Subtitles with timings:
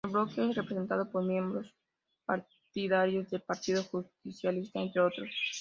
[0.03, 1.75] El bloque es representado por miembros
[2.25, 5.29] partidarios de Partido Justicialista, entre otros.